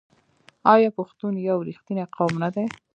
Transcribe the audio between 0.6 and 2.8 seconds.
آیا پښتون یو رښتینی قوم نه دی؟